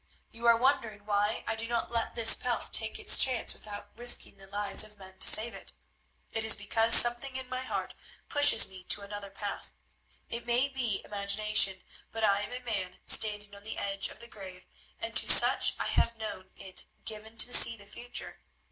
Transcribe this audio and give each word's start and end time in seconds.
You 0.31 0.47
are 0.47 0.57
wondering 0.57 1.05
why 1.05 1.43
I 1.45 1.55
do 1.55 1.67
not 1.67 1.91
let 1.91 2.15
this 2.15 2.33
pelf 2.35 2.71
take 2.71 2.97
its 2.97 3.19
chance 3.23 3.53
without 3.53 3.91
risking 3.95 4.37
the 4.37 4.47
lives 4.47 4.83
of 4.83 4.97
men 4.97 5.19
to 5.19 5.27
save 5.27 5.53
it. 5.53 5.73
It 6.31 6.43
is 6.43 6.55
because 6.55 6.95
something 6.95 7.35
in 7.35 7.47
my 7.47 7.63
heart 7.65 7.93
pushes 8.27 8.67
me 8.67 8.83
to 8.85 9.03
another 9.03 9.29
path. 9.29 9.71
It 10.27 10.43
may 10.47 10.69
be 10.69 11.03
imagination, 11.05 11.83
but 12.11 12.23
I 12.23 12.41
am 12.41 12.51
a 12.51 12.65
man 12.65 12.97
standing 13.05 13.53
on 13.53 13.61
the 13.61 13.77
edge 13.77 14.07
of 14.07 14.17
the 14.17 14.27
grave, 14.27 14.65
and 14.99 15.15
to 15.17 15.27
such 15.27 15.75
I 15.79 15.85
have 15.85 16.17
known 16.17 16.49
it 16.55 16.85
given 17.05 17.37
to 17.37 17.53
see 17.53 17.77
the 17.77 17.85
future. 17.85 18.39